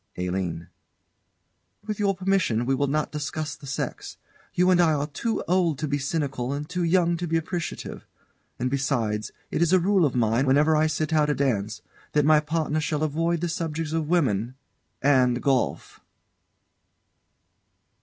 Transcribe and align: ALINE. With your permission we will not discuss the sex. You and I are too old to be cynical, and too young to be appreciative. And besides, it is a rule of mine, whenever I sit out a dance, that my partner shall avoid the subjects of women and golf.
ALINE. 0.17 0.65
With 1.85 1.99
your 1.99 2.15
permission 2.15 2.65
we 2.65 2.73
will 2.73 2.87
not 2.87 3.11
discuss 3.11 3.55
the 3.55 3.67
sex. 3.67 4.17
You 4.51 4.71
and 4.71 4.81
I 4.81 4.93
are 4.93 5.05
too 5.05 5.43
old 5.47 5.77
to 5.77 5.87
be 5.87 5.99
cynical, 5.99 6.53
and 6.53 6.67
too 6.67 6.81
young 6.83 7.17
to 7.17 7.27
be 7.27 7.37
appreciative. 7.37 8.07
And 8.57 8.71
besides, 8.71 9.31
it 9.51 9.61
is 9.61 9.71
a 9.73 9.79
rule 9.79 10.03
of 10.03 10.15
mine, 10.15 10.47
whenever 10.47 10.75
I 10.75 10.87
sit 10.87 11.13
out 11.13 11.29
a 11.29 11.35
dance, 11.35 11.83
that 12.13 12.25
my 12.25 12.39
partner 12.39 12.79
shall 12.81 13.03
avoid 13.03 13.41
the 13.41 13.47
subjects 13.49 13.93
of 13.93 14.09
women 14.09 14.55
and 15.03 15.39
golf. 15.39 15.99